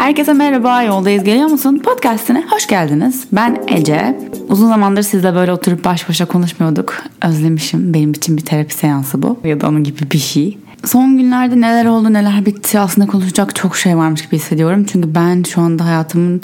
[0.00, 1.78] Herkese merhaba, yoldayız geliyor musun?
[1.84, 3.24] Podcast'ine hoş geldiniz.
[3.32, 4.18] Ben Ece.
[4.48, 7.02] Uzun zamandır sizle böyle oturup baş başa konuşmuyorduk.
[7.22, 7.94] Özlemişim.
[7.94, 9.38] Benim için bir terapi seansı bu.
[9.44, 10.58] Ya da onun gibi bir şey.
[10.84, 14.86] Son günlerde neler oldu neler bitti aslında konuşacak çok şey varmış gibi hissediyorum.
[14.92, 16.42] Çünkü ben şu anda hayatımın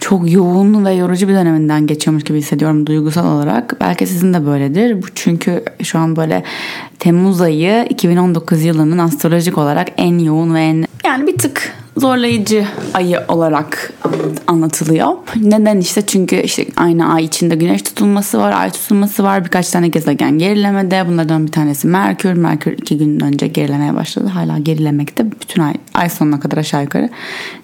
[0.00, 3.80] çok yoğun ve yorucu bir döneminden geçiyormuş gibi hissediyorum duygusal olarak.
[3.80, 5.02] Belki sizin de böyledir.
[5.02, 6.42] Bu çünkü şu an böyle
[6.98, 13.20] Temmuz ayı 2019 yılının astrolojik olarak en yoğun ve en yani bir tık zorlayıcı ayı
[13.28, 13.92] olarak
[14.46, 15.08] anlatılıyor.
[15.36, 19.44] Neden işte çünkü işte aynı ay içinde güneş tutulması var, ay tutulması var.
[19.44, 21.04] Birkaç tane gezegen gerilemede.
[21.08, 22.32] Bunlardan bir tanesi Merkür.
[22.32, 24.26] Merkür iki gün önce gerilemeye başladı.
[24.26, 25.32] Hala gerilemekte.
[25.32, 27.08] Bütün ay, ay sonuna kadar aşağı yukarı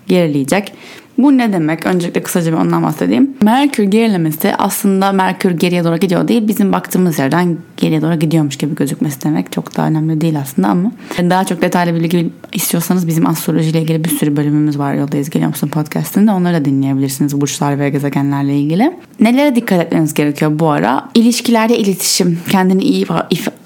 [0.08, 0.72] gerileyecek.
[1.18, 1.86] Bu ne demek?
[1.86, 3.30] Öncelikle kısaca bir ondan bahsedeyim.
[3.42, 6.48] Merkür gerilemesi aslında Merkür geriye doğru gidiyor değil.
[6.48, 9.52] Bizim baktığımız yerden geriye doğru gidiyormuş gibi gözükmesi demek.
[9.52, 10.92] Çok da önemli değil aslında ama.
[11.19, 14.95] Daha çok detaylı bilgi istiyorsanız bizim astrolojiyle ilgili bir sürü bölümümüz var.
[14.95, 16.30] Yoldayız Geliyor musun podcastinde.
[16.30, 17.41] Onları da dinleyebilirsiniz.
[17.41, 18.92] Burçlar ve gezegenlerle ilgili.
[19.20, 21.08] Nelere dikkat etmeniz gerekiyor bu ara?
[21.14, 22.38] İlişkilerde iletişim.
[22.50, 23.06] Kendini iyi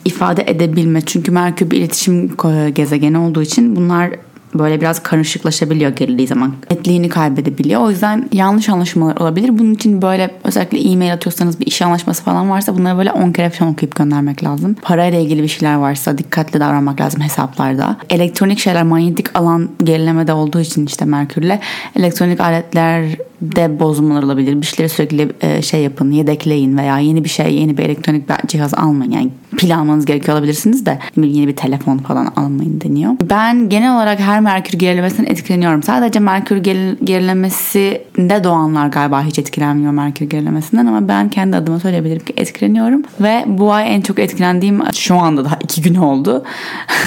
[0.05, 1.01] ifade edebilme.
[1.01, 2.31] Çünkü Merkür bir iletişim
[2.75, 4.11] gezegeni olduğu için bunlar
[4.59, 6.55] böyle biraz karışıklaşabiliyor gerildiği zaman.
[6.71, 7.81] Netliğini kaybedebiliyor.
[7.81, 9.59] O yüzden yanlış anlaşmalar olabilir.
[9.59, 13.51] Bunun için böyle özellikle e-mail atıyorsanız bir iş anlaşması falan varsa bunları böyle 10 kere
[13.51, 14.77] falan okuyup göndermek lazım.
[14.83, 17.97] Parayla ilgili bir şeyler varsa dikkatli davranmak lazım hesaplarda.
[18.11, 21.59] Elektronik şeyler manyetik alan gerilemede olduğu için işte Merkür'le
[21.97, 24.61] elektronik aletler de bozulmalar olabilir.
[24.61, 28.49] Bir şeyleri sürekli e, şey yapın, yedekleyin veya yeni bir şey, yeni bir elektronik bir
[28.49, 29.13] cihaz almayın.
[29.13, 33.13] Yani pil almanız gerekiyor olabilirsiniz de yeni bir telefon falan almayın deniyor.
[33.31, 35.83] Ben genel olarak her Merkür gerilemesinden etkileniyorum.
[35.83, 36.57] Sadece Merkür
[37.05, 43.03] gerilemesinde doğanlar galiba hiç etkilenmiyor Merkür gerilemesinden ama ben kendi adıma söyleyebilirim ki etkileniyorum.
[43.21, 46.45] Ve bu ay en çok etkilendiğim şu anda daha iki gün oldu.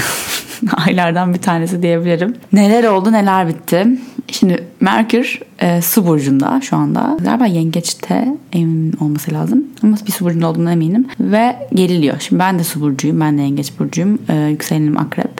[0.87, 2.35] aylardan bir tanesi diyebilirim.
[2.53, 3.87] Neler oldu neler bitti.
[4.31, 7.17] Şimdi Merkür e, su burcunda şu anda.
[7.21, 9.63] Galiba yengeçte emin olması lazım.
[9.83, 11.07] Ama bir su burcunda olduğuna eminim.
[11.19, 12.19] Ve geriliyor.
[12.19, 13.19] Şimdi ben de su burcuyum.
[13.19, 14.19] Ben de yengeç burcuyum.
[14.29, 15.31] E, yükselenim akrep.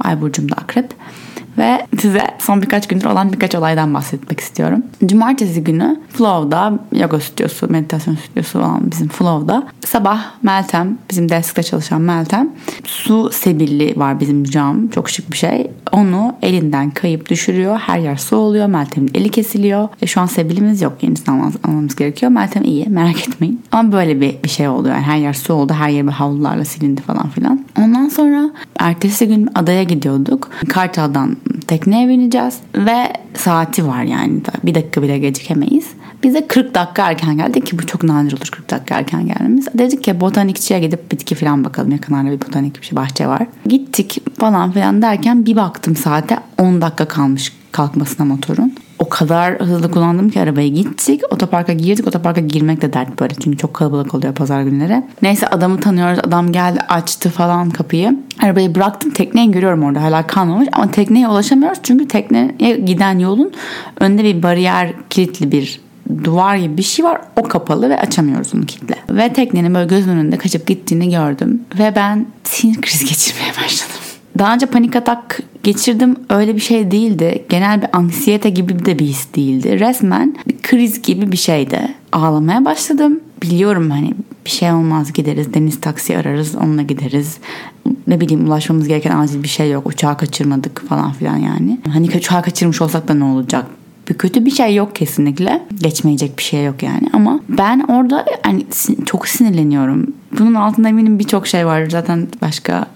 [0.00, 0.86] Ay burcum da akrep.
[1.58, 4.82] Ve size son birkaç gündür olan birkaç olaydan bahsetmek istiyorum.
[5.06, 12.00] Cumartesi günü Flow'da yoga stüdyosu, meditasyon stüdyosu olan bizim Flow'da sabah Meltem, bizim deskte çalışan
[12.00, 12.50] Meltem
[12.84, 14.88] su sebilli var bizim cam.
[14.88, 15.70] Çok şık bir şey.
[15.92, 17.78] Onu elinden kayıp düşürüyor.
[17.78, 18.66] Her yer su oluyor.
[18.66, 19.88] Meltem'in eli kesiliyor.
[20.02, 20.92] E şu an sebilimiz yok.
[21.02, 22.32] Yenisini almamız, almamız gerekiyor.
[22.32, 22.86] Meltem iyi.
[22.88, 23.62] Merak etmeyin.
[23.72, 24.88] Ama böyle bir, bir şey oldu.
[24.88, 25.72] Yani her yer su oldu.
[25.72, 27.64] Her yer bir havlularla silindi falan filan.
[27.78, 30.50] Ondan sonra ertesi gün adaya gidiyorduk.
[30.68, 35.86] Kartal'dan tekneye bineceğiz ve saati var yani bir dakika bile gecikemeyiz.
[36.22, 39.66] Bize 40 dakika erken geldi ki bu çok nadir olur 40 dakika erken gelmemiz.
[39.74, 41.92] Dedik ki botanikçiye gidip bitki falan bakalım.
[41.92, 43.46] Yakınlarda bir botanik bir şey, bahçe var.
[43.66, 48.72] Gittik falan filan derken bir baktım saate 10 dakika kalmış kalkmasına motorun.
[48.98, 51.20] O kadar hızlı kullandım ki arabayı gittik.
[51.30, 52.06] Otoparka girdik.
[52.06, 53.34] Otoparka girmek de dert böyle.
[53.34, 55.02] Çünkü çok kalabalık oluyor pazar günleri.
[55.22, 56.18] Neyse adamı tanıyoruz.
[56.18, 58.18] Adam geldi açtı falan kapıyı.
[58.42, 59.10] Arabayı bıraktım.
[59.10, 60.02] Tekneyi görüyorum orada.
[60.02, 60.68] Hala kalmamış.
[60.72, 61.78] Ama tekneye ulaşamıyoruz.
[61.82, 63.52] Çünkü tekneye giden yolun
[64.00, 65.80] önünde bir bariyer kilitli bir
[66.24, 67.20] duvar gibi bir şey var.
[67.36, 68.94] O kapalı ve açamıyoruz onu kitle.
[69.10, 71.62] Ve teknenin böyle gözümün önünde kaçıp gittiğini gördüm.
[71.78, 73.97] Ve ben sinir krizi geçirmeye başladım.
[74.38, 77.44] Daha önce panik atak geçirdim öyle bir şey değildi.
[77.48, 79.80] Genel bir anksiyete gibi de bir his değildi.
[79.80, 81.94] Resmen bir kriz gibi bir şeydi.
[82.12, 83.20] Ağlamaya başladım.
[83.42, 87.38] Biliyorum hani bir şey olmaz gideriz deniz taksi ararız onunla gideriz.
[88.06, 89.86] Ne bileyim ulaşmamız gereken acil bir şey yok.
[89.86, 91.80] Uçağı kaçırmadık falan filan yani.
[91.88, 93.66] Hani uçağı kaçırmış olsak da ne olacak?
[94.08, 95.62] bir kötü bir şey yok kesinlikle.
[95.82, 98.66] Geçmeyecek bir şey yok yani ama ben orada hani
[99.06, 100.06] çok sinirleniyorum.
[100.38, 101.90] Bunun altında eminim birçok şey var.
[101.90, 102.86] Zaten başka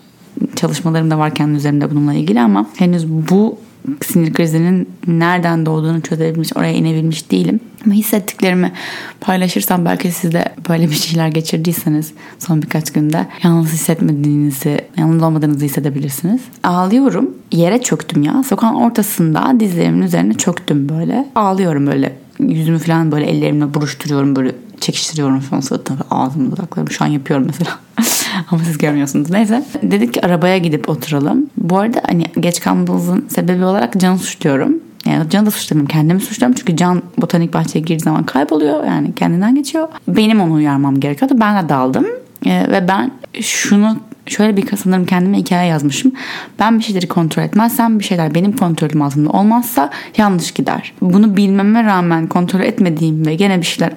[0.56, 3.58] çalışmalarım da var kendi üzerimde bununla ilgili ama henüz bu
[4.04, 7.60] sinir krizinin nereden doğduğunu çözebilmiş, oraya inebilmiş değilim.
[7.84, 8.72] Ama hissettiklerimi
[9.20, 15.64] paylaşırsam belki siz de böyle bir şeyler geçirdiyseniz son birkaç günde yalnız hissetmediğinizi, yalnız olmadığınızı
[15.64, 16.40] hissedebilirsiniz.
[16.62, 17.30] Ağlıyorum.
[17.52, 18.42] Yere çöktüm ya.
[18.42, 21.28] Sokağın ortasında dizlerimin üzerine çöktüm böyle.
[21.34, 22.16] Ağlıyorum böyle.
[22.38, 27.70] Yüzümü falan böyle ellerimle buruşturuyorum böyle çekiştiriyorum falan sırtımı ağzımı dudaklarımı şu an yapıyorum mesela.
[28.50, 29.30] Ama siz görmüyorsunuz.
[29.30, 29.64] Neyse.
[29.82, 31.46] Dedik ki arabaya gidip oturalım.
[31.56, 34.74] Bu arada hani geç kalmamızın sebebi olarak Can'ı suçluyorum.
[35.06, 35.92] Yani Can'ı da suçlamıyorum.
[35.92, 36.56] Kendimi suçluyorum.
[36.58, 38.84] Çünkü Can botanik bahçeye girdiği zaman kayboluyor.
[38.84, 39.88] Yani kendinden geçiyor.
[40.08, 41.34] Benim onu uyarmam gerekiyordu.
[41.40, 42.06] Ben de daldım.
[42.46, 43.96] Ee, ve ben şunu
[44.26, 46.12] şöyle bir sanırım kendime hikaye yazmışım.
[46.58, 50.92] Ben bir şeyleri kontrol etmezsem bir şeyler benim kontrolüm altında olmazsa yanlış gider.
[51.00, 53.92] Bunu bilmeme rağmen kontrol etmediğim ve gene bir şeyler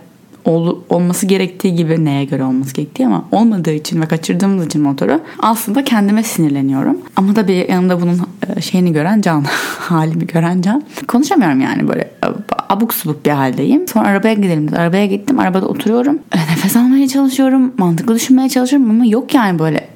[0.46, 5.20] ol, olması gerektiği gibi neye göre olması gerektiği ama olmadığı için ve kaçırdığımız için motoru
[5.40, 6.98] aslında kendime sinirleniyorum.
[7.16, 8.22] Ama tabii yanımda bunun
[8.56, 9.44] e, şeyini gören Can,
[9.80, 10.84] halimi gören Can.
[11.08, 12.12] Konuşamıyorum yani böyle
[12.70, 13.88] abuk subuk bir haldeyim.
[13.88, 14.70] Sonra arabaya gidelim.
[14.78, 15.40] Arabaya gittim.
[15.40, 16.20] Arabada oturuyorum.
[16.32, 17.74] E, nefes almaya çalışıyorum.
[17.78, 19.88] Mantıklı düşünmeye çalışıyorum ama yok yani böyle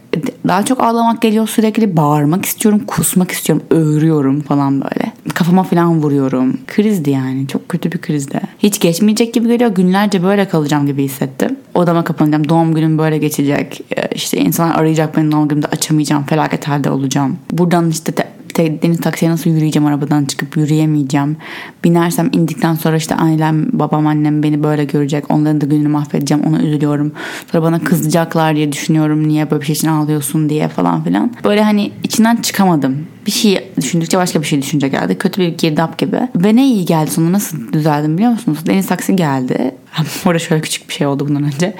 [0.47, 5.11] daha çok ağlamak geliyor sürekli bağırmak istiyorum kusmak istiyorum öğürüyorum falan böyle
[5.49, 10.47] kafama falan vuruyorum krizdi yani çok kötü bir krizdi hiç geçmeyecek gibi geliyor günlerce böyle
[10.47, 13.81] kalacağım gibi hissettim odama kapanacağım doğum günüm böyle geçecek
[14.15, 19.01] işte insanlar arayacak beni doğum günümde açamayacağım felaket halde olacağım buradan işte te- işte deniz
[19.01, 21.37] taksiye nasıl yürüyeceğim arabadan çıkıp yürüyemeyeceğim.
[21.83, 25.31] Binersem indikten sonra işte ailem, babam, annem beni böyle görecek.
[25.31, 26.43] Onların da gününü mahvedeceğim.
[26.43, 27.11] Ona üzülüyorum.
[27.51, 29.27] Sonra bana kızacaklar diye düşünüyorum.
[29.27, 31.31] Niye böyle bir şey için ağlıyorsun diye falan filan.
[31.43, 33.07] Böyle hani içinden çıkamadım.
[33.25, 35.17] Bir şey düşündükçe başka bir şey düşünce geldi.
[35.17, 36.19] Kötü bir girdap gibi.
[36.35, 38.59] Ve ne iyi geldi sonra nasıl düzeldim biliyor musunuz?
[38.65, 39.75] Deniz taksi geldi.
[40.25, 41.75] Orada şöyle küçük bir şey oldu bundan önce.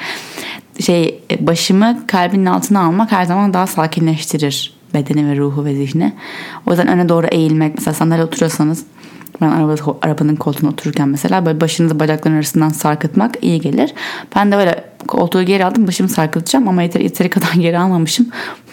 [0.79, 6.13] Şey başımı kalbinin altına almak her zaman daha sakinleştirir bedeni ve ruhu ve zihni.
[6.65, 8.85] O yüzden öne doğru eğilmek mesela sandalye oturuyorsanız
[9.41, 13.93] ben araba, arabanın koltuğuna otururken mesela böyle başınızı bacakların arasından sarkıtmak iyi gelir.
[14.35, 18.27] Ben de böyle koltuğu geri aldım başımı sarkıtacağım ama yeteri, yeteri kadar geri almamışım.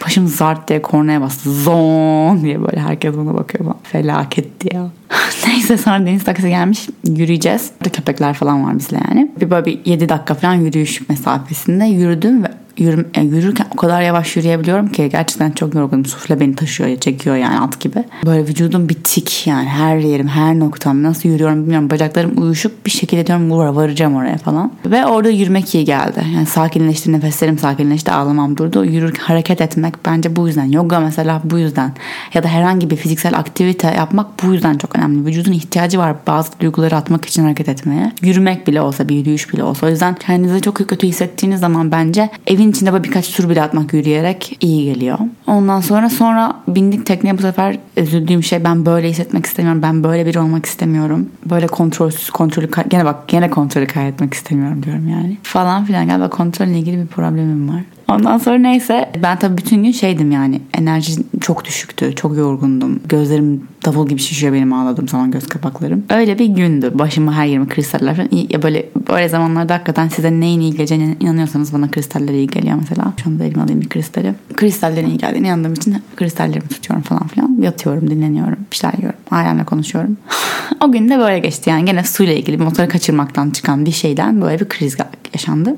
[0.05, 1.51] Başım zart diye kornaya bastı.
[1.51, 3.77] Zon diye böyle herkes bana bakıyor falan.
[3.83, 4.89] Felaketti ya.
[5.47, 7.71] Neyse sonra deniz taksi gelmiş yürüyeceğiz.
[7.79, 9.31] Burada köpekler falan var bizle yani.
[9.41, 14.01] Bir böyle bir 7 dakika falan yürüyüş mesafesinde yürüdüm ve yürü, yani yürürken o kadar
[14.01, 16.05] yavaş yürüyebiliyorum ki gerçekten çok yorgunum.
[16.05, 18.03] Sufle beni taşıyor, çekiyor yani at gibi.
[18.25, 21.89] Böyle vücudum bitik yani her yerim, her noktam nasıl yürüyorum bilmiyorum.
[21.89, 24.71] Bacaklarım uyuşuk bir şekilde diyorum vura varacağım oraya falan.
[24.85, 26.23] Ve orada yürümek iyi geldi.
[26.35, 28.85] Yani sakinleşti, nefeslerim sakinleşti, ağlamam durdu.
[28.85, 30.65] Yürürken hareket etmek bence bu yüzden.
[30.65, 31.91] Yoga mesela bu yüzden.
[32.33, 35.25] Ya da herhangi bir fiziksel aktivite yapmak bu yüzden çok önemli.
[35.25, 38.11] Vücudun ihtiyacı var bazı duyguları atmak için hareket etmeye.
[38.21, 39.87] Yürümek bile olsa, bir yürüyüş bile olsa.
[39.87, 43.61] O yüzden kendinizi çok kötü hissettiğiniz zaman bence evin Evin içinde böyle birkaç tur bile
[43.61, 45.19] atmak yürüyerek iyi geliyor.
[45.47, 49.81] Ondan sonra sonra bindik tekneye bu sefer üzüldüğüm şey ben böyle hissetmek istemiyorum.
[49.81, 51.29] Ben böyle biri olmak istemiyorum.
[51.45, 55.37] Böyle kontrolsüz kontrolü gene bak gene kontrolü kaybetmek istemiyorum diyorum yani.
[55.43, 57.83] Falan filan galiba kontrolle ilgili bir problemim var.
[58.11, 62.15] Ondan sonra neyse ben tabii bütün gün şeydim yani enerji çok düşüktü.
[62.15, 62.99] Çok yorgundum.
[63.05, 66.03] Gözlerim davul gibi şişiyor benim ağladığım zaman göz kapaklarım.
[66.09, 66.91] Öyle bir gündü.
[66.93, 68.29] Başıma her yerime kristaller falan.
[68.49, 73.13] Ya böyle böyle zamanlarda hakikaten size neyin iyi geleceğine inanıyorsanız bana kristaller iyi geliyor mesela.
[73.23, 74.33] Şu anda elime alayım bir kristali.
[74.55, 77.57] Kristallerin iyi geldiğine inandığım için kristallerimi tutuyorum falan filan.
[77.61, 78.57] Yatıyorum, dinleniyorum.
[78.71, 79.19] Bir şeyler yiyorum.
[79.31, 80.17] Ailemle konuşuyorum.
[80.81, 81.85] o gün de böyle geçti yani.
[81.85, 84.95] Gene suyla ilgili motoru kaçırmaktan çıkan bir şeyden böyle bir kriz
[85.33, 85.77] yaşandı.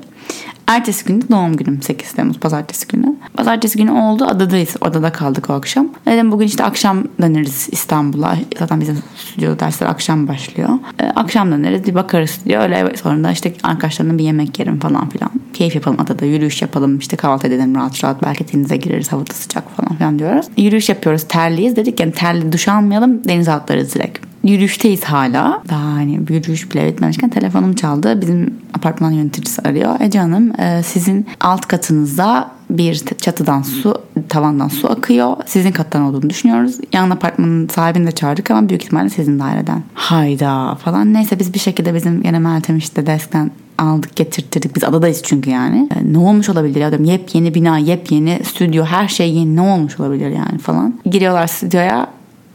[0.66, 3.16] Ertesi gün de doğum günüm 8 Temmuz pazartesi günü.
[3.34, 4.76] Pazartesi günü oldu adadayız.
[4.80, 5.88] Odada kaldık o akşam.
[6.06, 8.36] Dedim bugün işte akşam döneriz İstanbul'a.
[8.58, 10.68] Zaten bizim stüdyo dersler akşam başlıyor.
[11.00, 12.62] Ee, akşam döneriz bir bakarız diyor.
[12.62, 15.30] Öyle sonra da işte arkadaşlarımla bir yemek yerim falan filan.
[15.54, 18.22] Keyif yapalım adada yürüyüş yapalım işte kahvaltı edelim rahat rahat.
[18.22, 20.46] Belki denize gireriz havada sıcak falan filan diyoruz.
[20.56, 21.76] Yürüyüş yapıyoruz terliyiz.
[21.76, 25.62] Dedik yani terli duş almayalım denize atlarız direkt yürüyüşteyiz hala.
[25.68, 28.20] Daha hani yürüyüş bile bitmemişken telefonum çaldı.
[28.20, 30.00] Bizim apartman yöneticisi arıyor.
[30.00, 33.94] Ece Hanım e, sizin alt katınızda bir çatıdan su,
[34.28, 35.36] tavandan su akıyor.
[35.46, 36.76] Sizin kattan olduğunu düşünüyoruz.
[36.92, 39.82] Yan apartmanın sahibini de çağırdık ama büyük ihtimalle sizin daireden.
[39.94, 41.14] Hayda falan.
[41.14, 44.76] Neyse biz bir şekilde bizim yine Meltem işte deskten aldık getirttirdik.
[44.76, 45.88] Biz adadayız çünkü yani.
[45.96, 47.06] E, ne olmuş olabilir ya diyorum.
[47.06, 49.56] Yepyeni bina, yepyeni stüdyo, her şey yeni.
[49.56, 50.94] Ne olmuş olabilir yani falan.
[51.06, 52.06] Giriyorlar stüdyoya.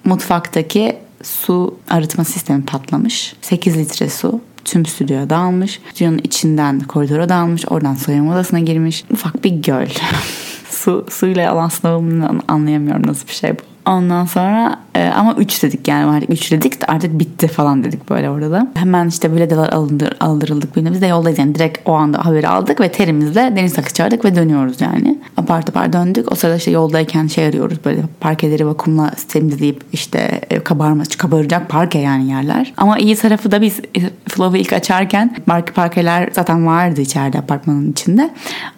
[0.04, 3.36] Mutfaktaki su arıtma sistemi patlamış.
[3.42, 5.82] 8 litre su tüm stüdyoya dağılmış.
[5.92, 7.66] Stüdyonun içinden koridora dağılmış.
[7.68, 9.04] Oradan soyunma odasına girmiş.
[9.12, 9.88] Ufak bir göl.
[10.70, 13.75] su suyla olan sınavımını anlayamıyorum nasıl bir şey bu.
[13.86, 18.10] Ondan sonra e, ama 3 dedik yani artık 3 dedik de artık bitti falan dedik
[18.10, 18.68] böyle orada da.
[18.74, 20.76] Hemen işte biledeler alındır, aldırıldık.
[20.76, 24.36] Biz de yoldayız yani direkt o anda haberi aldık ve terimizle deniz takı çağırdık ve
[24.36, 25.20] dönüyoruz yani.
[25.38, 26.32] Apar topar döndük.
[26.32, 32.00] O sırada işte yoldayken şey arıyoruz böyle parkeleri vakumla temizleyip işte e, kabarma, kabaracak parke
[32.00, 32.74] yani yerler.
[32.78, 37.92] Ama iyi tarafı da biz e, Flow'u ilk açarken parke parkeler zaten vardı içeride apartmanın
[37.92, 38.30] içinde.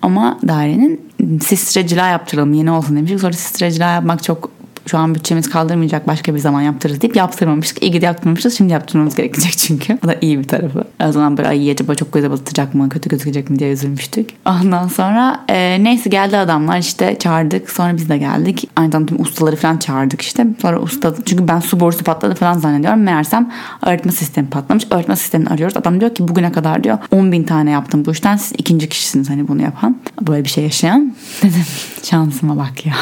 [0.01, 1.01] Ama dairenin
[1.41, 3.19] sistre cila yaptıralım yeni olsun demiştik.
[3.19, 4.56] Sonra sistre cila yapmak çok
[4.87, 7.83] şu an bütçemiz kaldırmayacak başka bir zaman yaptırırız deyip yaptırmamıştık.
[7.83, 8.57] İyi ki de yaptırmamışız.
[8.57, 9.97] Şimdi yaptırmamız gerekecek çünkü.
[10.05, 10.83] O da iyi bir tarafı.
[11.07, 14.29] O zaman böyle ay acaba çok göze batacak mı kötü gözükecek mi diye üzülmüştük.
[14.45, 17.69] Ondan sonra e, neyse geldi adamlar işte çağırdık.
[17.69, 18.69] Sonra biz de geldik.
[18.75, 20.47] Aynı zamanda tüm ustaları falan çağırdık işte.
[20.61, 22.99] Sonra usta çünkü ben su borusu patladı falan zannediyorum.
[22.99, 23.51] Meğersem
[23.81, 24.87] arıtma sistemi patlamış.
[24.91, 25.77] Arıtma sistemini arıyoruz.
[25.77, 28.35] Adam diyor ki bugüne kadar diyor 10 bin tane yaptım bu işten.
[28.35, 29.97] Siz ikinci kişisiniz hani bunu yapan.
[30.21, 31.15] Böyle bir şey yaşayan.
[31.43, 31.65] Dedim
[32.03, 32.95] şansıma bak ya.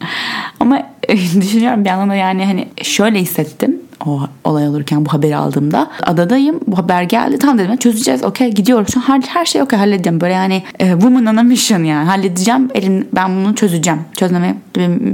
[0.60, 0.82] Ama
[1.40, 3.80] düşünüyorum bir yandan da yani hani şöyle hissettim.
[4.06, 5.90] o olay olurken bu haberi aldığımda.
[6.02, 8.94] Adadayım bu haber geldi tamam dedim çözeceğiz okey gidiyoruz.
[8.94, 12.68] Şu her, her şey okey halledeceğim böyle yani e, woman on a mission yani halledeceğim
[12.74, 14.00] elin ben bunu çözeceğim.
[14.16, 14.56] Çözmeme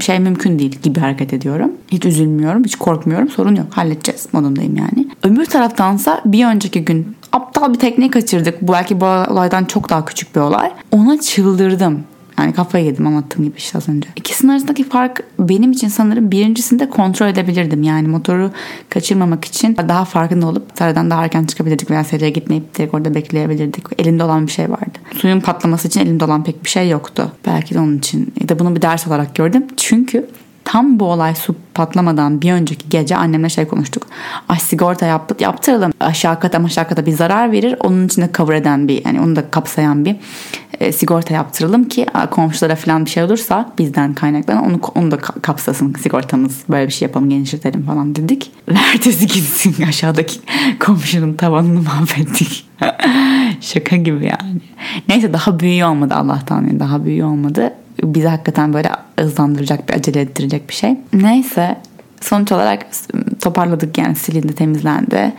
[0.01, 1.73] şey mümkün değil gibi hareket ediyorum.
[1.89, 5.09] Hiç üzülmüyorum hiç korkmuyorum sorun yok halledeceğiz modundayım yani.
[5.23, 8.63] Öbür taraftansa bir önceki gün aptal bir tekneyi kaçırdık.
[8.63, 10.71] Bu belki bu olaydan çok daha küçük bir olay.
[10.93, 12.05] Ona çıldırdım.
[12.39, 14.09] Yani kafayı yedim anlattığım gibi işte az önce.
[14.17, 17.83] İkisinin arasındaki fark benim için sanırım birincisinde kontrol edebilirdim.
[17.83, 18.51] Yani motoru
[18.89, 23.85] kaçırmamak için daha farkında olup sarıdan daha erken çıkabilirdik veya seriye gitmeyip direkt orada bekleyebilirdik.
[23.99, 24.99] Elinde olan bir şey vardı.
[25.17, 27.33] Suyun patlaması için elimde olan pek bir şey yoktu.
[27.47, 29.65] Belki de onun için ya da bunu bir ders olarak gördüm.
[29.77, 30.27] Çünkü
[30.65, 34.07] tam bu olay su patlamadan bir önceki gece annemle şey konuştuk.
[34.49, 35.93] Ay sigorta yap, yaptıralım.
[36.01, 37.77] Aşağı kata aşağı kata bir zarar verir.
[37.81, 40.17] Onun içinde cover eden bir yani onu da kapsayan bir
[40.81, 45.95] e, sigorta yaptıralım ki komşulara falan bir şey olursa bizden kaynaklanan onu, onu da kapsasın
[46.03, 46.63] sigortamız.
[46.69, 48.51] Böyle bir şey yapalım genişletelim falan dedik.
[48.95, 50.41] Ertesi gitsin aşağıdaki
[50.81, 52.67] komşunun tavanını mahvettik.
[53.61, 54.61] Şaka gibi yani.
[55.09, 58.91] Neyse daha büyüğü olmadı Allah'tan yani daha büyüğü olmadı bizi hakikaten böyle
[59.21, 60.97] hızlandıracak bir acele ettirecek bir şey.
[61.13, 61.77] Neyse
[62.21, 62.87] sonuç olarak
[63.41, 65.33] toparladık yani silindi temizlendi.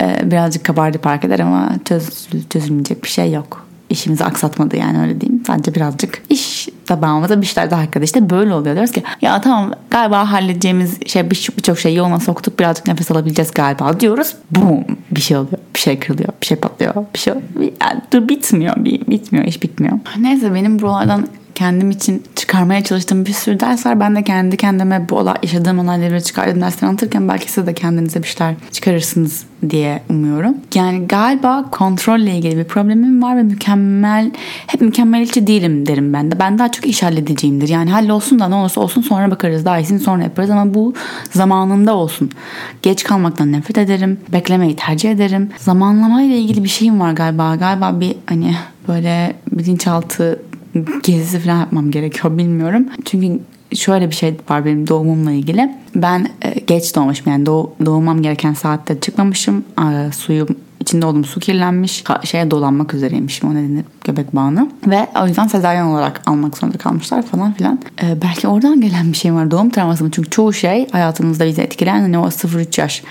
[0.00, 3.67] Ee, birazcık kabardı park eder ama çöz, çözülmeyecek bir şey yok.
[3.90, 5.42] İşimizi aksatmadı yani öyle diyeyim.
[5.46, 8.06] Sadece birazcık iş tabağımıza bir şeyler daha arkadaş.
[8.06, 8.74] İşte böyle oluyor.
[8.74, 12.58] Diyoruz ki ya tamam galiba halledeceğimiz şey birçok şeyi yoluna soktuk.
[12.58, 14.34] Birazcık nefes alabileceğiz galiba diyoruz.
[14.50, 15.58] Boom bir şey oluyor.
[15.74, 16.28] Bir şey kırılıyor.
[16.40, 16.94] Bir şey patlıyor.
[17.14, 17.34] Bir şey
[17.82, 18.84] yani, bitmiyor.
[18.84, 19.44] Bir, bitmiyor.
[19.44, 19.98] iş bitmiyor.
[20.18, 24.00] Neyse benim buralardan kendim için çıkarmaya çalıştığım bir sürü ders var.
[24.00, 28.22] Ben de kendi kendime bu olay, yaşadığım olayları çıkardığım dersleri anlatırken belki siz de kendinize
[28.22, 30.54] bir şeyler çıkarırsınız diye umuyorum.
[30.74, 34.30] Yani galiba kontrolle ilgili bir problemim var ve mükemmel,
[34.66, 36.38] hep mükemmeliyetçi değilim derim ben de.
[36.38, 37.68] Ben daha çok iş halledeceğimdir.
[37.68, 39.64] Yani hallolsun da ne olursa olsun sonra bakarız.
[39.64, 40.94] Daha iyisini sonra yaparız ama bu
[41.30, 42.30] zamanında olsun.
[42.82, 44.20] Geç kalmaktan nefret ederim.
[44.32, 45.50] Beklemeyi tercih ederim.
[45.56, 47.56] Zamanlamayla ilgili bir şeyim var galiba.
[47.56, 48.54] Galiba bir hani
[48.88, 50.47] böyle bilinçaltı
[51.02, 52.86] gezisi falan yapmam gerekiyor bilmiyorum.
[53.04, 53.40] Çünkü
[53.74, 55.76] şöyle bir şey var benim doğumumla ilgili.
[55.94, 59.64] Ben e, geç doğmuşum yani doğ, doğmam gereken saatte çıkmamışım.
[59.78, 60.48] E, suyum
[60.88, 62.04] içinde olduğum su kirlenmiş.
[62.24, 64.70] Şeye dolanmak üzereymişim o nedenle göbek bağını.
[64.86, 67.80] Ve o yüzden sezaryen olarak almak zorunda kalmışlar falan filan.
[68.02, 69.50] Ee, belki oradan gelen bir şey var.
[69.50, 70.10] Doğum travması mı?
[70.10, 73.02] Çünkü çoğu şey hayatımızda bizi etkileyen hani o 0-3 yaş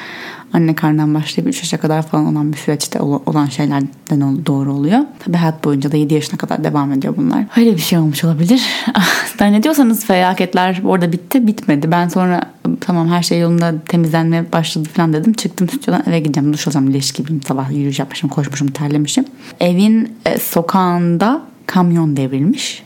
[0.54, 5.00] anne karnından başlayıp 3 yaşa kadar falan olan bir süreçte olan şeylerden doğru oluyor.
[5.20, 7.46] Tabii hayat boyunca da 7 yaşına kadar devam ediyor bunlar.
[7.58, 8.62] Öyle bir şey olmuş olabilir.
[9.40, 11.48] Zannediyorsanız felaketler orada bitti.
[11.48, 11.92] Bitmedi.
[11.92, 12.42] Ben sonra
[12.82, 15.34] tamam her şey yolunda temizlenmeye başladı falan dedim.
[15.34, 16.54] Çıktım stüdyodan eve gideceğim.
[16.54, 17.42] Duş alacağım leş gibiyim.
[17.42, 19.26] Sabah yürüyüş yapmışım, koşmuşum, terlemişim.
[19.60, 22.84] Evin e, sokağında kamyon devrilmiş.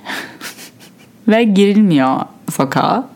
[1.28, 2.20] Ve girilmiyor
[2.52, 3.08] sokağa.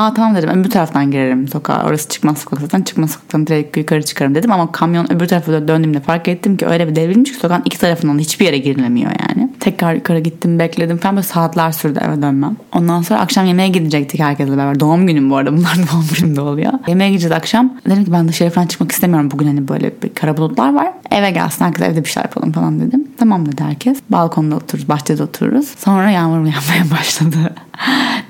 [0.00, 1.82] Aa tamam dedim öbür taraftan girerim sokağa.
[1.86, 2.82] Orası çıkmaz sokak zaten.
[2.82, 4.52] Çıkmaz sokaktan direkt yukarı çıkarım dedim.
[4.52, 8.18] Ama kamyon öbür tarafa döndüğümde fark ettim ki öyle bir devrilmiş ki sokağın iki tarafından
[8.18, 9.50] hiçbir yere girilemiyor yani.
[9.60, 12.56] Tekrar yukarı gittim bekledim falan böyle saatler sürdü eve dönmem.
[12.74, 14.80] Ondan sonra akşam yemeğe gidecektik herkesle beraber.
[14.80, 16.72] Doğum günüm bu arada bunlar doğum günümde oluyor.
[16.88, 17.74] Yemeğe gideceğiz akşam.
[17.86, 19.30] Dedim ki ben dışarı falan çıkmak istemiyorum.
[19.30, 20.92] Bugün hani böyle bir kara bulutlar var.
[21.10, 23.08] Eve gelsin herkes evde bir şeyler yapalım falan dedim.
[23.18, 23.98] Tamam dedi herkes.
[24.10, 25.68] Balkonda otururuz, bahçede otururuz.
[25.78, 27.54] Sonra yağmur yağmaya başladı.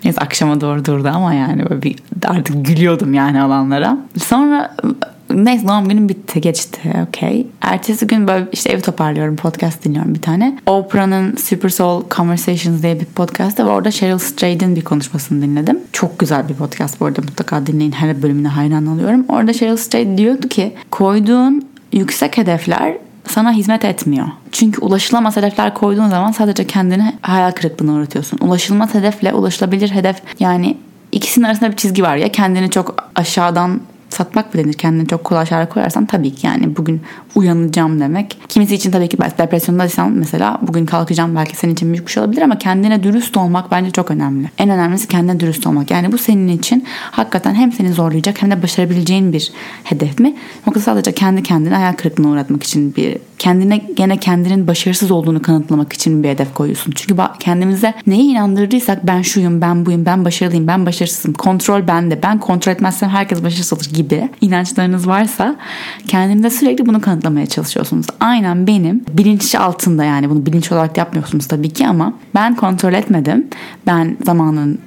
[0.04, 3.99] Neyse akşama doğru durdu ama yani böyle bir artık gülüyordum yani alanlara.
[4.25, 4.76] Sonra
[5.30, 7.47] neyse doğum günüm bitti geçti okey.
[7.61, 10.59] Ertesi gün böyle işte evi toparlıyorum podcast dinliyorum bir tane.
[10.66, 13.64] Oprah'nın Super Soul Conversations diye bir podcast var.
[13.64, 15.78] Orada Cheryl Strayed'in bir konuşmasını dinledim.
[15.92, 17.92] Çok güzel bir podcast bu arada mutlaka dinleyin.
[17.92, 19.25] Her bölümüne hayran alıyorum.
[19.28, 22.97] Orada Cheryl Strayed diyordu ki koyduğun yüksek hedefler
[23.28, 24.26] sana hizmet etmiyor.
[24.52, 28.38] Çünkü ulaşılamaz hedefler koyduğun zaman sadece kendini hayal kırıklığına uğratıyorsun.
[28.38, 30.76] Ulaşılmaz hedefle ulaşılabilir hedef yani
[31.12, 34.72] ikisinin arasında bir çizgi var ya kendini çok aşağıdan satmak mı denir?
[34.72, 37.02] Kendini çok kolay şeyler koyarsan tabii ki yani bugün
[37.34, 38.38] uyanacağım demek.
[38.48, 42.42] Kimisi için tabii ki depresyondaysan mesela bugün kalkacağım belki senin için büyük bir şey olabilir
[42.42, 44.50] ama kendine dürüst olmak bence çok önemli.
[44.58, 45.90] En önemlisi kendine dürüst olmak.
[45.90, 49.52] Yani bu senin için hakikaten hem seni zorlayacak hem de başarabileceğin bir
[49.84, 50.34] hedef mi?
[50.66, 55.92] Yoksa sadece kendi kendine hayal kırıklığına uğratmak için bir kendine gene kendinin başarısız olduğunu kanıtlamak
[55.92, 56.92] için bir hedef koyuyorsun.
[56.96, 62.40] Çünkü kendimize neyi inandırdıysak ben şuyum, ben buyum, ben başarılıyım, ben başarısızım, kontrol bende, ben
[62.40, 65.57] kontrol etmezsem herkes başarısız olur gibi inançlarınız varsa
[66.09, 68.07] kendinize sürekli bunu kanıtlamaya çalışıyorsunuz.
[68.21, 73.47] Aynen benim bilinç altında yani bunu bilinç olarak yapmıyorsunuz tabii ki ama ben kontrol etmedim.
[73.87, 74.78] Ben zamanın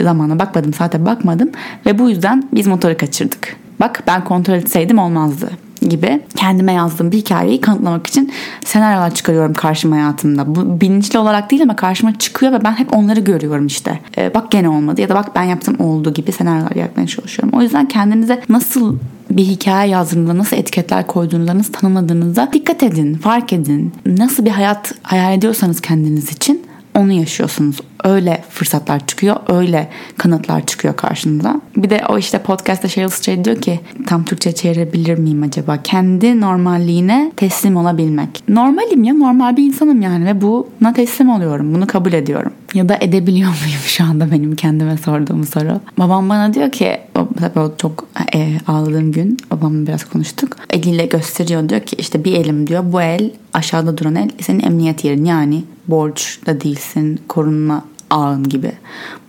[0.00, 1.50] zamana bakmadım, saate bakmadım
[1.86, 3.56] ve bu yüzden biz motoru kaçırdık.
[3.80, 5.50] Bak ben kontrol etseydim olmazdı
[5.88, 8.32] gibi kendime yazdığım bir hikayeyi kanıtlamak için
[8.64, 10.54] senaryolar çıkarıyorum karşıma hayatımda.
[10.54, 14.00] Bu bilinçli olarak değil ama karşıma çıkıyor ve ben hep onları görüyorum işte.
[14.18, 17.58] Ee, bak gene olmadı ya da bak ben yaptım oldu gibi senaryolar yapmaya çalışıyorum.
[17.58, 18.96] O yüzden kendinize nasıl
[19.30, 23.92] bir hikaye yazdığınızda nasıl etiketler koyduğunuzda nasıl tanımladığınızda dikkat edin, fark edin.
[24.06, 26.61] Nasıl bir hayat hayal ediyorsanız kendiniz için
[26.94, 27.76] onu yaşıyorsunuz.
[28.04, 31.60] Öyle fırsatlar çıkıyor, öyle kanıtlar çıkıyor karşınıza.
[31.76, 35.82] Bir de o işte podcast'ta Sheryl Strayed diyor ki tam Türkçe çevirebilir miyim acaba?
[35.82, 38.44] Kendi normalliğine teslim olabilmek.
[38.48, 41.74] Normalim ya, normal bir insanım yani ve buna teslim oluyorum.
[41.74, 42.52] Bunu kabul ediyorum.
[42.74, 45.80] Ya da edebiliyor muyum şu anda benim kendime sorduğum soru.
[45.98, 46.98] Babam bana diyor ki,
[47.40, 50.56] tabii o çok e, ağladığım gün babamla biraz konuştuk.
[50.70, 55.04] Eliyle gösteriyor diyor ki işte bir elim diyor bu el aşağıda duran el senin emniyet
[55.04, 58.72] yerin yani borç da değilsin korunma ağın gibi.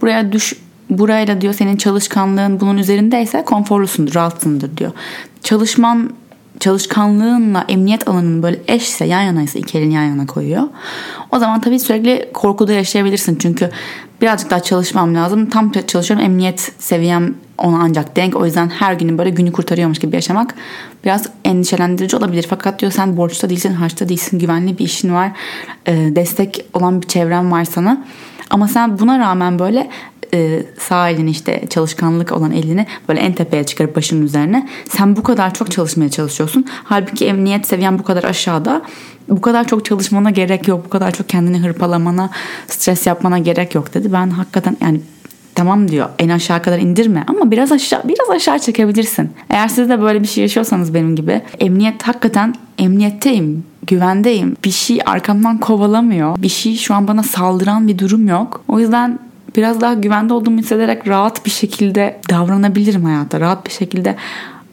[0.01, 0.53] Buraya düş
[0.89, 4.91] burayla diyor senin çalışkanlığın bunun üzerindeyse konforlusundur, rahatsındır diyor.
[5.43, 6.09] Çalışman
[6.63, 10.63] çalışkanlığınla emniyet alanının böyle eşse yan yanaysa iki elini yan yana koyuyor.
[11.31, 13.35] O zaman tabii sürekli korkuda yaşayabilirsin.
[13.35, 13.69] Çünkü
[14.21, 15.49] birazcık daha çalışmam lazım.
[15.49, 18.35] Tam çalışıyorum emniyet seviyem ona ancak denk.
[18.35, 20.55] O yüzden her günün böyle günü kurtarıyormuş gibi yaşamak
[21.05, 22.45] biraz endişelendirici olabilir.
[22.49, 25.31] Fakat diyor sen borçta değilsin, harçta değilsin, güvenli bir işin var.
[25.87, 28.05] Destek olan bir çevren var sana.
[28.49, 29.89] Ama sen buna rağmen böyle
[30.33, 35.23] e, sağ elini işte çalışkanlık olan elini böyle en tepeye çıkarıp başının üzerine sen bu
[35.23, 36.65] kadar çok çalışmaya çalışıyorsun.
[36.83, 38.81] Halbuki emniyet seviyen bu kadar aşağıda.
[39.29, 40.85] Bu kadar çok çalışmana gerek yok.
[40.85, 42.29] Bu kadar çok kendini hırpalamana,
[42.67, 44.13] stres yapmana gerek yok dedi.
[44.13, 45.01] Ben hakikaten yani
[45.55, 49.31] tamam diyor en aşağı kadar indirme ama biraz aşağı biraz aşağı çekebilirsin.
[49.49, 54.55] Eğer siz de böyle bir şey yaşıyorsanız benim gibi emniyet hakikaten emniyetteyim güvendeyim.
[54.65, 56.35] Bir şey arkamdan kovalamıyor.
[56.37, 58.63] Bir şey şu an bana saldıran bir durum yok.
[58.67, 59.19] O yüzden
[59.55, 63.39] biraz daha güvende olduğumu hissederek rahat bir şekilde davranabilirim hayatta.
[63.39, 64.15] Rahat bir şekilde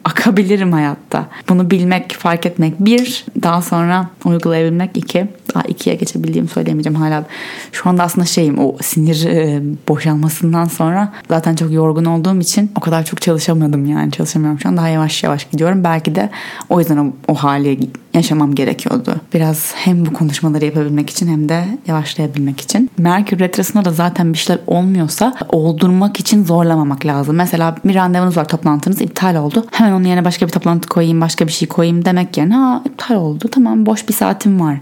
[0.04, 1.26] akabilirim hayatta.
[1.48, 5.26] Bunu bilmek, fark etmek bir, daha sonra uygulayabilmek iki.
[5.54, 7.24] Daha ikiye geçebildiğimi söyleyemeyeceğim hala.
[7.72, 12.80] Şu anda aslında şeyim o sinir e, boşalmasından sonra zaten çok yorgun olduğum için o
[12.80, 15.84] kadar çok çalışamadım yani çalışamıyorum şu an daha yavaş yavaş gidiyorum.
[15.84, 16.30] Belki de
[16.68, 17.76] o yüzden o, o hale
[18.14, 19.16] yaşamam gerekiyordu.
[19.34, 22.90] Biraz hem bu konuşmaları yapabilmek için hem de yavaşlayabilmek için.
[22.98, 27.36] Merkür Retrosu'nda da zaten bir şeyler olmuyorsa oldurmak için zorlamamak lazım.
[27.36, 29.66] Mesela bir randevunuz var toplantınız iptal oldu.
[29.70, 33.48] Hemen onun yerine başka bir toplantı koyayım başka bir şey koyayım demek yerine iptal oldu
[33.50, 34.78] tamam boş bir saatim var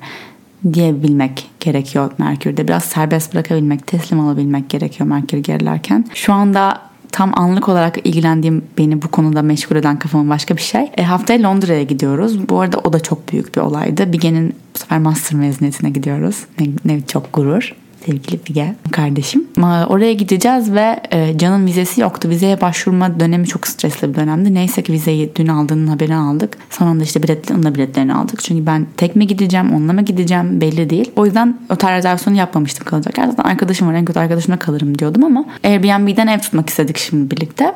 [0.73, 2.69] diyebilmek gerekiyor Merkür'de.
[2.69, 6.05] Biraz serbest bırakabilmek, teslim olabilmek gerekiyor Merkür gerilerken.
[6.15, 6.81] Şu anda
[7.13, 10.91] tam anlık olarak ilgilendiğim beni bu konuda meşgul eden kafamın başka bir şey.
[10.97, 12.49] E, haftaya Londra'ya gidiyoruz.
[12.49, 14.13] Bu arada o da çok büyük bir olaydı.
[14.13, 16.45] Bige'nin bu sefer master mezuniyetine gidiyoruz.
[16.61, 17.73] Ne, ne çok gurur
[18.09, 19.47] sevgili Bige kardeşim.
[19.89, 22.29] Oraya gideceğiz ve e, Can'ın vizesi yoktu.
[22.29, 24.55] Vizeye başvurma dönemi çok stresli bir dönemdi.
[24.55, 26.59] Neyse ki vizeyi dün aldığının haberini aldık.
[26.71, 28.43] Sonunda işte bilet, onun da biletlerini aldık.
[28.43, 31.11] Çünkü ben tek mi gideceğim, onunla mı gideceğim belli değil.
[31.17, 33.15] O yüzden otel rezervasyonu yapmamıştım kalacak.
[33.17, 37.75] Zaten arkadaşım var en kötü arkadaşımla kalırım diyordum ama Airbnb'den ev tutmak istedik şimdi birlikte.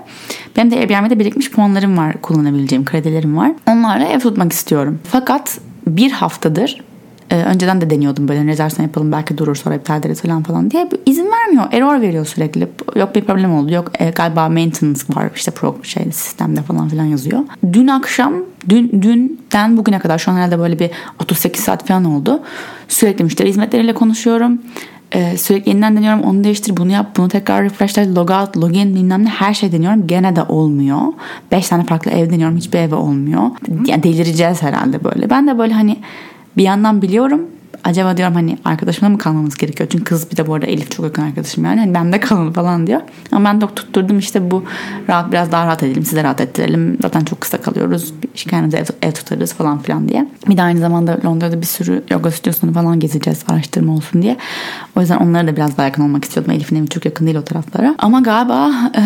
[0.57, 3.53] Benim de Airbnb'de birikmiş puanlarım var kullanabileceğim kredilerim var.
[3.69, 4.99] Onlarla ev tutmak istiyorum.
[5.05, 6.92] Fakat bir haftadır
[7.33, 10.89] ee, önceden de deniyordum böyle rezervasyon yapalım belki durur sonra iptal ederiz falan falan diye.
[11.07, 11.65] izin vermiyor.
[11.73, 12.69] Error veriyor sürekli.
[12.97, 13.73] Yok bir problem oldu.
[13.73, 17.41] Yok e, galiba maintenance var işte pro şey sistemde falan filan yazıyor.
[17.73, 18.35] Dün akşam
[18.69, 20.91] dün dünden bugüne kadar şu an herhalde böyle bir
[21.23, 22.43] 38 saat falan oldu.
[22.89, 24.59] Sürekli müşteri hizmetleriyle konuşuyorum.
[25.13, 29.29] Ee, sürekli yeniden deniyorum onu değiştir bunu yap bunu tekrar refreshler logout login bilmem ne
[29.29, 31.01] her şey deniyorum gene de olmuyor
[31.53, 33.43] 5 tane farklı ev deniyorum hiçbir eve olmuyor
[33.87, 35.97] yani delireceğiz herhalde böyle ben de böyle hani
[36.57, 37.41] bir yandan biliyorum
[37.85, 39.89] acaba diyorum hani arkadaşımla mı kalmamız gerekiyor?
[39.93, 41.81] Çünkü kız bir de bu arada Elif çok yakın arkadaşım yani.
[41.81, 43.01] Hani ben de kalın falan diyor.
[43.33, 44.65] Ama ben de tutturdum işte bu
[45.09, 46.05] rahat biraz daha rahat edelim.
[46.05, 46.99] Size rahat ettirelim.
[47.03, 48.15] Zaten çok kısa kalıyoruz.
[48.35, 50.29] Kendimize ev, ev tutarız falan filan diye.
[50.49, 54.37] Bir de aynı zamanda Londra'da bir sürü yoga stüdyosunu falan gezeceğiz araştırma olsun diye.
[54.97, 56.53] O yüzden onlara da biraz daha yakın olmak istiyordum.
[56.53, 57.95] Elif'in evi çok yakın değil o taraflara.
[57.99, 59.03] Ama galiba e,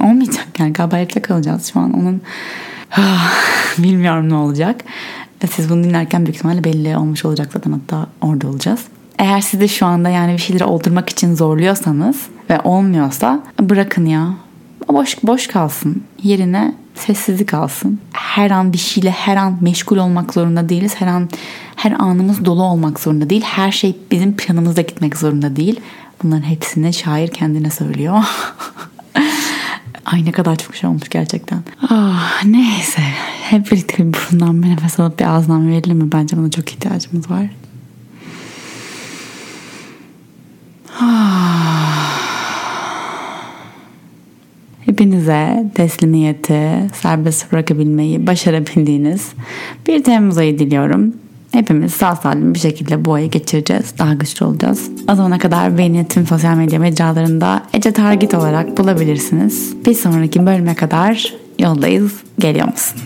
[0.00, 0.72] olmayacak yani.
[0.72, 1.92] Galiba evde kalacağız şu an.
[1.92, 2.20] Onun
[3.78, 4.84] bilmiyorum ne olacak.
[5.46, 8.80] Siz bunu dinlerken büyük ihtimalle belli olmuş olacak zaten hatta orada olacağız.
[9.18, 12.16] Eğer siz de şu anda yani bir şeyleri oldurmak için zorluyorsanız
[12.50, 14.34] ve olmuyorsa bırakın ya.
[14.88, 16.02] Boş boş kalsın.
[16.22, 18.00] Yerine sessizlik alsın.
[18.12, 20.94] Her an bir şeyle her an meşgul olmak zorunda değiliz.
[20.98, 21.28] Her an
[21.76, 23.42] her anımız dolu olmak zorunda değil.
[23.42, 25.80] Her şey bizim planımızda gitmek zorunda değil.
[26.22, 28.24] Bunların hepsini şair kendine söylüyor.
[30.04, 31.58] Ay ne kadar çok şey olmuş gerçekten.
[31.90, 33.02] Ah, neyse.
[33.48, 36.12] Hep birlikte bir burundan bir nefes alıp bir ağzından verelim mi?
[36.12, 37.50] Bence buna çok ihtiyacımız var.
[41.00, 41.48] Ah.
[44.84, 49.32] hepinize teslimiyeti, serbest bırakabilmeyi başarabildiğiniz
[49.86, 51.14] bir Temmuz ayı diliyorum.
[51.52, 53.94] Hepimiz sağ salim bir şekilde bu ayı geçireceğiz.
[53.98, 54.90] Daha güçlü olacağız.
[55.12, 59.74] O zamana kadar beni tüm sosyal medya mecralarında Ece Target olarak bulabilirsiniz.
[59.86, 62.12] Bir sonraki bölüme kadar yoldayız.
[62.38, 63.00] Geliyor musun?